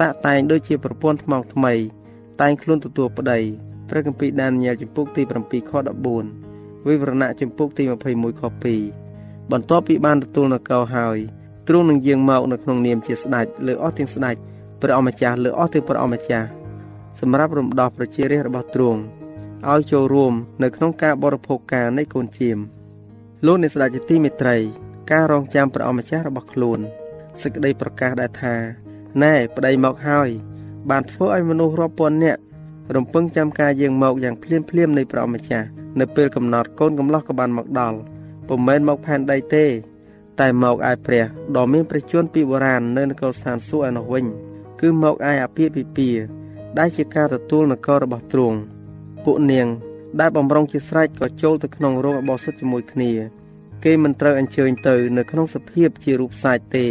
[0.00, 1.74] តាក់តែងដូចជាប្រពន្ធថ្មថ្មី
[2.42, 3.38] តែងខ្លួនទទួលប្តី
[3.88, 5.72] ព្រះគម្ពីរដានីយ៉ែលចំពុកទី7ខ
[6.30, 8.42] 14វិវរណៈចំពុកទី21ខ
[8.92, 11.18] 2បន្ទាប់ពីបានទទួលនគរហើយ
[11.68, 14.36] ទ្រង់នឹងយាងមកនៅក្នុងនាមជាស្ដេចលើអស់ទាំងស្ដេច
[14.80, 16.48] ព្រះអម្ចាស់លើអស់ទាំងព្រះអម្ចាស់
[17.20, 19.00] សម្រាប់រំដោះប្រជារាស្ត្ររបស់ទ្រង់
[19.70, 22.58] ឲ្យចូលរួមនៅក្នុងការបរិភោគការនៃកូនជាម
[23.46, 24.56] លោកអ្នកស្ដេចជាទីមេត្រី
[25.12, 26.78] ការរងចាំព្រះអម្ចាស់របស់ខ្លួន
[27.42, 28.54] សេចក្តីប្រកាសដែលថា
[29.22, 30.28] ណែប្តីមកហើយ
[30.90, 32.40] បានធ្វើឲ្យមនុស្សរាប់ពាន់នាក់
[32.96, 35.66] រំពឹងចាំការយាងមកយ៉ាងភ្លាមភ្លាមនៃព្រះអម្ចាស់
[36.00, 37.98] នៅពេលកំណត់កូនកំឡោះក៏បានមកដល់
[38.48, 39.66] ពុំមែនមកផែនដីទេ
[40.40, 41.24] តែមកឯព្រះ
[41.56, 44.24] ដ៏មានព្រះជន្មពីបុរាណនៅនគរស្ថានសួគ៌ឯនោះវិញ
[44.80, 46.22] គឺមកឯអាពាហ៍ពិពាហ៍
[46.78, 48.58] ដែលជាការទទួលនគររបស់ទ្រង់
[49.24, 49.66] ពួកនាង
[50.20, 53.10] ដែលបំរុងជាស្រេចក៏ចូលទៅក្នុងរោងអបោសុទ្ធជាមួយគ្នា
[53.84, 56.86] គេមិនត្រូវអញ្ជើញទៅ នៅក្នុងសភាពជារូបសាច់ទេ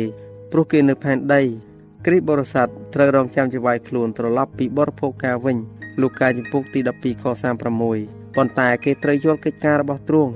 [0.52, 1.42] ព្រោះគេនៅផែនដី
[2.06, 5.58] គ្រីស្ទបរិស័ទត្រូវរងចាំជាវាយខ្លួនត្រឡប់ពីបរិភោគការវិញ
[6.02, 7.24] លោកកាយជំពូកទី12ខ
[7.82, 10.34] 36ប៉ុន្តែគេត្រូវយល់កិច្ចការរបស់ទ្រង់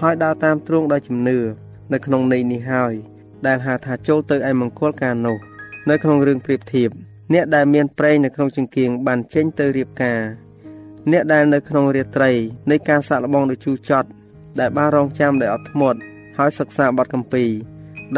[0.00, 1.38] ហើយដើរតាមទ្រង់ដោយជំនឿ
[1.92, 2.94] នៅក្នុងន័យនេះហើយ
[3.46, 5.38] ដែលហៅថាចូលទៅឯមង្គលការនោះ
[5.90, 6.90] នៅក្នុងរឿងប្រៀបធៀប
[7.32, 10.20] អ្នកដែលមានប្រេងនៅក្នុងចង្គៀងបានចេញទៅរៀបការ
[11.10, 12.30] អ្នកដែលនៅក្នុងរាត្រី
[12.70, 14.08] នៃការសាក់លបងដ៏ជូរចត់
[14.60, 15.98] ដែលបានរងចាំដោយអត់ធ្មត់
[16.38, 17.44] ហើយសិក្សាបទកម្ពី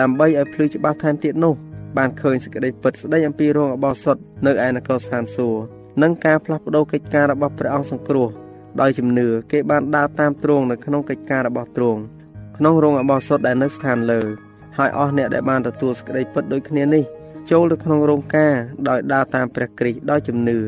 [0.00, 1.54] ដើម្បីឲ្យភ្លឺច្បាស់ថែមទៀតនោះ
[1.96, 5.62] បានឃើញសេចក្តីពិតស្ដីអំពីរងអបោសុតនៅឯនគរស្ថានសួគ៌
[6.02, 8.28] និងការផ្លាស់ប្ដូរកិច្ចការរបស់ព្រះអង្គសង្គ្រោះ
[8.80, 12.00] ដោយជំនឿគេបានដើរតាមទ្រង់នៅក្នុងកិច្ចការរបស់ទ្រង់
[12.56, 14.20] ក្នុងរោងអបោសុតដែលនៅស្ថានលើ
[14.76, 17.04] ហើយអស់អ្នកដែលបានទទួលសេចក្តីពិតដូចគ្នានេះ
[17.50, 18.54] ចូលទៅក្នុងរោងការ
[18.88, 20.58] ដោយដើរតាមព្រះគ្រីស្ទដោយជំនឿ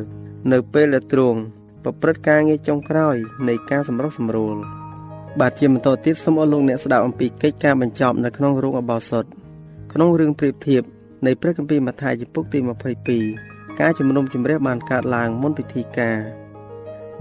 [0.52, 1.38] នៅពេលដែលទ្រង់
[1.82, 3.16] ប្រព្រឹត្តការងារចុងក្រោយ
[3.48, 4.56] នៃការសម្រុះសម្រួល
[5.40, 9.24] បាទជាបន្តទៀតសូមអរលោកអ្នកស្ដាប់អំពីកិច្ចការបញ្ចប់នៅក្នុងរោងអបោសុត
[9.92, 10.82] ក្នុងរឿងប្រៀបធៀប
[11.26, 12.58] នៃព្រះគម្ពីរម៉ាថាយជំពូកទី
[13.18, 16.18] 22ការជំនុំជម្រះបានកើតឡើងមុនពិធីការ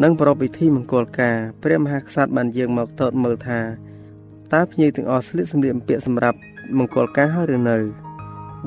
[0.03, 3.59] និងប្រពៃពិធីមង្គលការព្រះមហាក្សត្របានយាងមកទតមើលថា
[4.53, 6.37] តើភ្ញៀវទាំងអស់ស្លៀកសម្លៀកបំពាក់សម្រាប់
[6.77, 7.77] មង្គលការហើយឬនៅ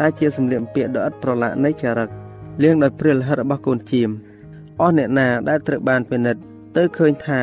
[0.00, 2.08] ដែលជាសម្លៀកបំពាក់ដ៏ឥតប្រឡាក់នៃចារឹក
[2.62, 4.10] លៀងដោយព្រះលិហិតរបស់កូនជាម
[4.80, 6.40] អស់អ្នកណាដែលត្រូវបានពិនិត្យ
[6.76, 7.40] ទៅឃើញថា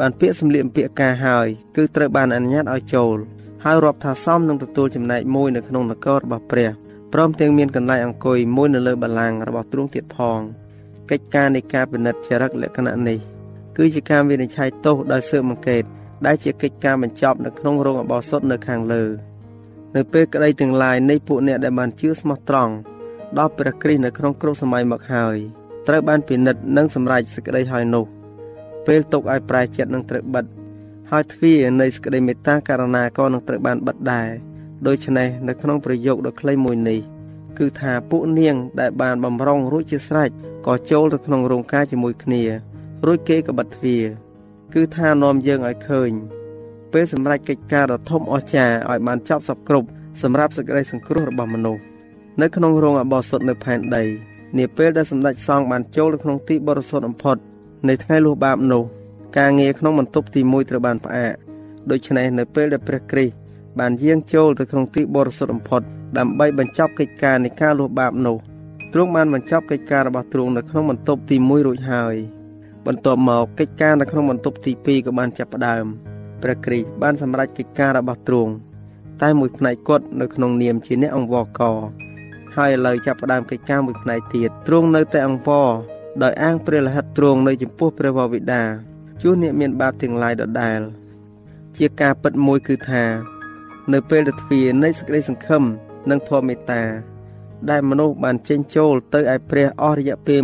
[0.00, 1.46] បានពាក្យសម្លៀកបំពាក់ការហើយ
[1.76, 3.16] គឺត្រូវបានអនុញ្ញាតឲ្យចូល
[3.64, 6.70] ហើយរាប់ថាសមនឹងទទួលចំណែកមួយនៅក្នុងនគររបស់ព្រះ
[7.12, 10.40] ព្រមទាំងមានកន្លែងអង្គុយមួយនៅលើបល្ល័ង្ករបស់ទ្រង់ទៀតផង
[11.10, 13.18] កិច្ចការនៃការពិនិត្យចរិតលក្ខណៈនេះ
[13.76, 15.84] គឺជាការវិនិច្ឆ័យទោសដោយស៊ើបអង្កេត
[16.26, 19.04] ដែលជាកិច្ចការបញ្ចប់នៅក្នុងរោងអបោសុតនៅខាងលើ
[19.96, 22.72] នៅពេលក្តីទាំងឡាយនៃពួកអ្នកដែលបានជឿស្មោះត្រង់
[23.38, 25.36] ដល់ព្រះគ្រីស្ទនៅក្នុងគ្រប់សម័យមកហើយ
[25.88, 28.04] ត្រូវបានពិនិត្យនិងសម្រេចសេចក្តីហើយនោះ
[28.86, 30.44] ពេលទុកឲ្យប្រែចិត្តនឹងត្រូវបិទ
[31.10, 34.28] ហើយទ្វារនៃសេចក្តីមេត្តាករណាក៏នឹងត្រូវបានបិទដែរ
[34.86, 37.00] ដូច្នេះនៅក្នុងប្រយោគដ៏ខ្លីមួយនេះ
[37.58, 40.30] គឺថាពួកនាងដែលបានបំរុងរួចជាស្រេច
[40.66, 42.42] ក៏ចូលទៅក្នុងរោងការជាមួយគ្នា
[43.06, 44.04] រួចគេក៏បិទទ្វារ
[44.74, 46.10] គឺថានាំយើងឲ្យឃើញ
[46.92, 49.88] ពេលសម្រេចកិច្ចការដ៏ធំអស្ចារ្យឲ្យបានចប់សពគ្រប់
[50.22, 51.82] សម្រាប់សេចក្តីសង្គ្រោះរបស់មនុស្ស
[52.40, 54.04] នៅក្នុងរោងអបោសុតនៅផែនដី
[54.58, 57.36] នាពេលដែលសម្ដេចសង្ឃបានចូលទៅក្នុងទីបរិសុទ្ធបំផុត
[57.88, 58.82] នៃថ្ងៃលុះបាបនោះ
[59.38, 61.34] ការងារក្នុងបន្ទប់ទី1ត្រូវបានផ្អាក
[61.90, 63.45] ដូច្នេះនៅពេលដែលព្រះគ្រីស្ទ
[63.78, 65.82] បានយាងចូលទៅក្នុងទីបរិសុទ្ធបំផុត
[66.18, 68.36] ដើម្បីបញ្ចប់កិច្ចការនៃការលុះបាបនោះ
[68.92, 72.16] ទ្រង់បានបញ្ចប់កិច្ចការរបស់ទ្រង់នៅក្នុងបន្ទប់ទី1រួចហើយ
[72.86, 75.84] បន្ទាប់មកកិច្ចការនៅក្នុងបន្ទប់ទី2ក៏បានចាប់ផ្ដើម
[76.42, 78.52] ព្រះគ្រីស្ទបានសម្រេចកិច្ចការរបស់ទ្រង់
[79.22, 81.62] តែមួយផ្នែកគាត់នៅក្នុងនាមជាអ្នកអង្វរក
[82.56, 85.68] ហើយឥឡូវចាប់ផ្ដើមកិច្ចការមួយផ្នែកទៀតទ្រង់នៅតែអង្វរ
[86.22, 88.62] ដោយអាងព្រះលហិតទ្រង់នៅចំពោះព្រះវរបិតា
[89.22, 90.80] ជួសអ្នកមានបាបទាំងឡាយដដែល
[91.76, 93.04] ជាការពិតមួយគឺថា
[93.92, 95.62] នៅពេលដែលទ្វារនៃសេចក្តីសង្ឃឹម
[96.10, 96.82] និងធម៌មេត្តា
[97.70, 100.40] ដែលមនុស្សបានចេញចូលទៅឯព្រះអស់រយៈពេល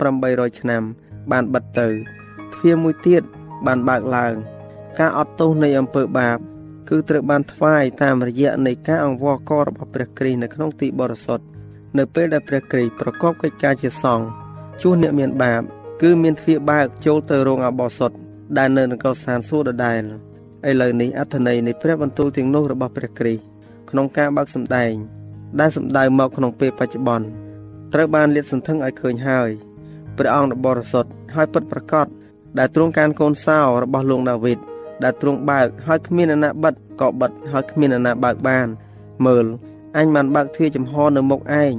[0.00, 0.82] 1800ឆ្នាំ
[1.30, 1.88] បានបិទទៅ
[2.54, 3.22] ទ្វារមួយទៀត
[3.66, 4.34] បានបើកឡើង
[4.98, 6.38] ការអត់ទោសនៃអំពើបាប
[6.88, 11.44] គឺត្រូវបានថ្វាយតាមរយៈនៃការអង្វរកររបស់ព្រះគ្រីស្ទនៅក្នុងទីបរិសុទ្ធ
[11.98, 14.26] នៅពេលដែលព្រះគ្រីស្ទប្រកបកិច្ចការជាសង្ឃ
[14.82, 15.62] ជួសអ្នកមានបាប
[16.02, 18.10] គឺមានទ្វារបើកចូលទៅរោងអបោសុត
[18.58, 20.02] ដែលនៅនគរស្ថានសួគ៌ដដែល
[20.68, 23.42] ឥឡូវនេះអត្ថន័យនៃព្រះបន្ទូលទាំងនោះរបស់ព្រះគ្រីស្ទ
[23.90, 24.92] ក្នុងការបើកសម្ដែង
[25.60, 27.26] ដែលសម្ដៅមកក្នុងពេលបច្ចុប្បន្ន
[27.92, 29.50] ត្រូវបានលាតសន្ធឹងឲ្យឃើញហើយ
[30.18, 32.06] ព្រះអង្គដ៏បរិសុទ្ធហើយពិតប្រាកដ
[32.58, 34.58] ដែលទ្រង់កានកូនសោរបស់លោកដាវីត
[35.04, 38.66] ដែលទ្រង់បើកហើយគ្មានអ្នកណាបិទក៏បិទហើយគ្មានអ្នកណាបើកបាន
[39.26, 39.46] មើល
[39.96, 41.74] អញបានបើកទ្វារចំហនៅមុខឯង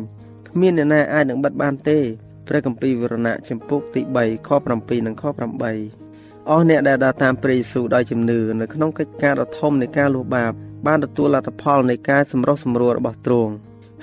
[0.50, 2.00] គ្មានអ្នកណាអាចនឹងបិទបានទេ
[2.48, 5.24] ព្រះគម្ពីរវរណៈចំពុកទី3ខ7និងខ
[5.68, 6.07] 8
[6.52, 10.54] អស់អ្នកដែលដើរតាមព្រះយេស៊ូវដោយជំនឿនៅក្នុងកិច្ចការដ៏ធំនៃការលុបបាប
[10.88, 13.54] បានទទួលលទ្ធផលនៃការសម្រុះសម្រួលរបស់ទ្រង់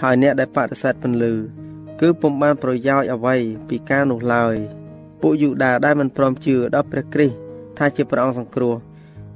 [0.02, 1.34] ហើយអ្នកដែលបដិសេធពន្លឺ
[2.00, 3.36] គឺពុំបានប្រយោជន៍អ្វី
[3.68, 4.54] ពីការនោះឡើយ
[5.20, 7.36] ពួកយូដាដែលមិនព្រមជឿដល់ព្រះគ្រីស្ទ
[7.78, 8.74] ថាជាព្រះអង្គសង្គ្រោះ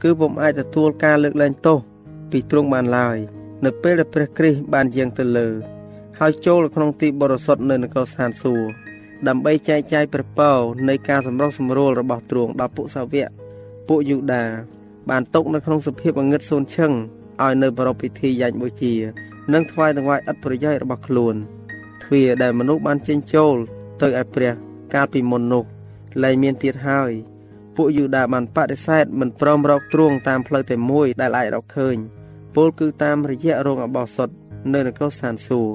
[0.02, 1.78] គឺពុំអាចទទួលការលើកលែងទោស
[2.30, 3.16] ពីទ្រង់បានឡើយ
[3.64, 5.48] នៅពេលដែលព្រះគ្រីស្ទបានយាងទៅលើ
[6.18, 8.87] ហើយចូលក្នុងទីបរិសុទ្ធនៅនគរស្ថានសួគ៌
[9.26, 13.28] ដើម្បីចែកចាយព្រះពរនៃការសម្រុះសម្រួលរបស់ទ្រង់ដល់ពួកសាវក
[13.88, 14.44] ពួកយូដា
[15.10, 16.92] បានຕົកនៅក្នុងសភាពអងឹតសូនឈឹង
[17.42, 18.94] ឲ្យនៅប្រពៃពិធីយ៉ាញ់បូជា
[19.52, 21.34] និងថ្វាយតង្វាយឥតប្រយោជន៍របស់ខ្លួន
[22.02, 23.56] ទ្វារដែលមនុស្សបានចេញចូល
[24.02, 24.52] ទៅឲ្យព្រះ
[24.94, 25.64] កាលពីមុននោះ
[26.22, 27.12] លែងមានទៀតហើយ
[27.76, 31.96] ពួកយូដាបានបដិសេធមិនព្រមរកទ្រង់តាមផ្លូវតែមួយដែលអាចរកឃើញ
[32.54, 34.28] ពលគឺតាមរយៈរោងអបោសុត
[34.74, 35.74] នៅនគរស្ថានសួគ៌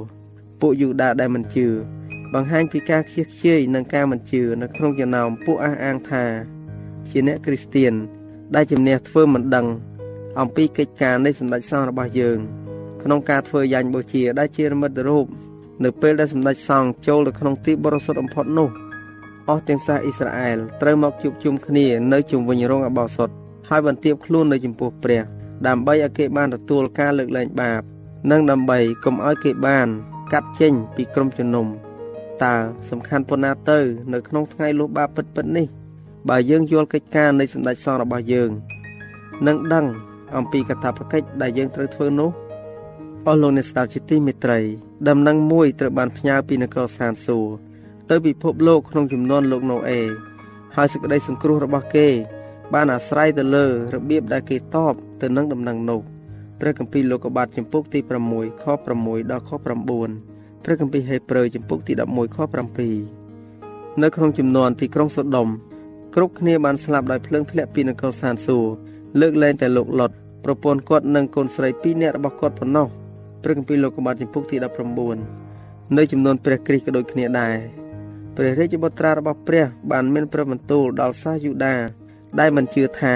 [0.59, 1.67] ពួកយូដាដែលមិនជឿ
[2.33, 6.23] បង្ហាញពីការខ្ជិះខ្ជាយនិងការមិនជឿនៅក្នុងចំណោមពួកអះអាងថា
[7.09, 7.93] ជាអ្នកគ្រីស្ទៀន
[8.55, 9.65] ដែលជំនះធ្វើមិនដឹង
[10.39, 12.39] អំពីកិច្ចការនៃសម្ដេចសង្ឃរបស់យើង
[13.01, 15.25] ក្នុងការធ្វើយ៉ាញ់បូជា ដែលជានិមិត្តរូប
[15.83, 18.69] នៅពេលដែលសម្ដេចសង្ឃចូលទៅក្នុងទីបរិសុទ្ធបំផុតនោះ
[19.49, 23.29] អស់ទាំងសាសអ៊ីស្រាអែលត្រូវមកជួបជុំគ្នានៅជុំវិញរោងអបោសុត
[23.69, 25.21] ហើយបន្ទាបខ្លួននៅចំពោះព្រះ
[25.67, 27.81] ដើម្បីឲ្យគេបានទទួលការលើកលែងបាប
[28.31, 29.87] និងដើម្បីកុំឲ្យគេបាន
[30.33, 31.67] កាត់ចេញពីក្រុមជំនុំ
[32.43, 32.55] តើ
[32.89, 33.79] សំខាន់ប៉ុណ្ណាទៅ
[34.13, 35.67] នៅក្នុងថ្ងៃលុះបាបពិតពិតនេះ
[36.29, 38.49] បើយើងយល់កិច្ចការនៃសម្ដេចសង្ឃរបស់យើង
[39.47, 39.85] នឹងដឹង
[40.37, 42.29] អំពីកាតព្វកិច្ចដែលយើងត្រូវធ្វើនោះ
[43.27, 44.59] អស់លោកអ្នកស្ដាប់ជាទីមេត្រី
[45.07, 47.51] ដំណឹងមួយត្រូវបានផ្ញើពីនគរស្ថានសួគ៌
[48.09, 50.01] ទៅពិភពលោកក្នុងចំនួនលោកណូអេ
[50.75, 52.07] ហើយសេចក្តីសង្គ្រោះរបស់គេ
[52.73, 53.65] បានអាស្រ័យទៅលើ
[53.95, 56.01] របៀបដែលគេតបទៅនឹងដំណឹងនោះ
[56.59, 57.99] ព្រះគម្ពីរលោកុបាទចំពុកទី
[58.31, 58.65] 6ខ
[58.97, 59.51] 6ដល់ខ
[59.93, 60.32] 9
[60.63, 62.37] ព្រះគម្ពីរហេព្រើរចំពុកទី11ខ
[63.19, 65.47] 7នៅក្នុងចំនួនទីក្រុងសូដុំ
[66.15, 68.65] គ្រប់គ្នាបានស្លាប់ដោយភ្លើងធ្លាក់ពីនគរសានសួរ
[69.21, 70.11] លើកលែងតែលោកលុត
[70.43, 72.87] ប្រពន្ធគាត់និងកូនស្រី2នាក់របស់គាត់ប៉ុណ្ណោះ
[73.43, 74.57] ព្រះគម្ពីរលោកុបាទចំពុកទី
[75.25, 77.57] 19នៅចំនួនព្រះគ្រីស្ទក៏ដូចគ្នាដែរ
[78.37, 81.75] ព្រះរាជបុត្រារបស់ព្រះបានមានព្រះបន្ទូលដល់សាសយូដា
[82.39, 83.15] ដែលមិនជឿថា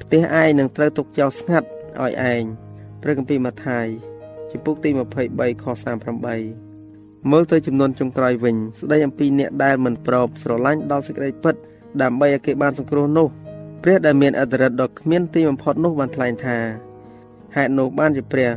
[0.00, 1.68] ផ្ទះឯងនឹងត្រូវទុកចោលស្ងាត់
[2.00, 2.42] ឲ្យឯង
[3.02, 3.86] ព្រះគម្ពីរម៉ាថាយ
[4.50, 4.90] ជំពូកទី
[5.26, 6.69] 23ខ38
[7.30, 11.54] មើលទៅចំនួនចុងក្រោយវិញ ស្ដីអំពីអ្នកដែលមិនប្រោបស្រឡាញ់ដល់សេចក្តីពិត
[12.02, 13.28] ដើម្បីឲ្យគេបានសង្គ្រោះនោះ
[13.82, 16.58] ព្រះដែលមានអធិរិទ្ធដ៏គ្មានទីបំផុតនោះបានថ្លែងថា
[17.56, 18.50] ហេតុនោះបានជាព្រះ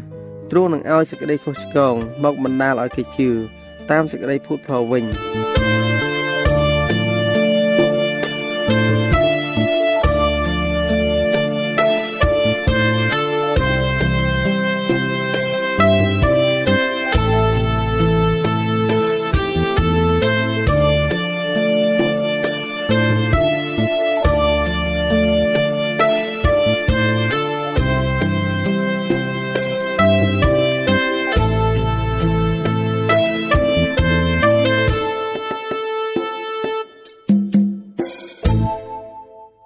[0.51, 3.29] ទ្រង់នឹងឲ្យសេចក្តីខុសឆ្គងមកបណ្ដាលឲ្យគេជឿ
[3.91, 5.62] តាមសេចក្តីភូតផលវិញ